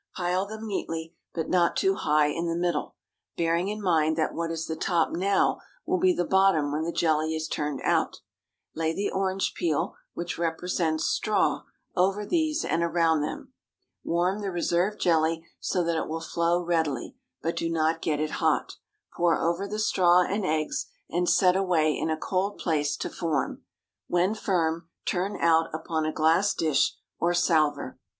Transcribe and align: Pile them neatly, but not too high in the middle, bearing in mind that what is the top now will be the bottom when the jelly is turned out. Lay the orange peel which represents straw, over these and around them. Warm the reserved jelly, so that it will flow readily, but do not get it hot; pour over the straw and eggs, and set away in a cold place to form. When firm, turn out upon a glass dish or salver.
Pile 0.15 0.47
them 0.47 0.65
neatly, 0.65 1.13
but 1.31 1.47
not 1.47 1.75
too 1.77 1.93
high 1.93 2.25
in 2.25 2.47
the 2.47 2.55
middle, 2.55 2.95
bearing 3.37 3.67
in 3.67 3.79
mind 3.79 4.17
that 4.17 4.33
what 4.33 4.49
is 4.49 4.65
the 4.65 4.75
top 4.75 5.11
now 5.11 5.59
will 5.85 5.99
be 5.99 6.11
the 6.11 6.25
bottom 6.25 6.71
when 6.71 6.81
the 6.83 6.91
jelly 6.91 7.35
is 7.35 7.47
turned 7.47 7.79
out. 7.83 8.21
Lay 8.73 8.95
the 8.95 9.11
orange 9.11 9.53
peel 9.53 9.93
which 10.15 10.39
represents 10.39 11.03
straw, 11.05 11.61
over 11.95 12.25
these 12.25 12.65
and 12.65 12.81
around 12.81 13.21
them. 13.21 13.53
Warm 14.03 14.41
the 14.41 14.49
reserved 14.49 14.99
jelly, 14.99 15.45
so 15.59 15.83
that 15.83 15.95
it 15.97 16.07
will 16.07 16.19
flow 16.19 16.59
readily, 16.63 17.15
but 17.43 17.55
do 17.55 17.69
not 17.69 18.01
get 18.01 18.19
it 18.19 18.31
hot; 18.41 18.77
pour 19.15 19.37
over 19.39 19.67
the 19.67 19.77
straw 19.77 20.23
and 20.23 20.43
eggs, 20.43 20.87
and 21.11 21.29
set 21.29 21.55
away 21.55 21.95
in 21.95 22.09
a 22.09 22.17
cold 22.17 22.57
place 22.57 22.97
to 22.97 23.09
form. 23.11 23.61
When 24.07 24.33
firm, 24.33 24.89
turn 25.05 25.37
out 25.39 25.69
upon 25.71 26.07
a 26.07 26.11
glass 26.11 26.55
dish 26.55 26.95
or 27.19 27.35
salver. 27.35 27.99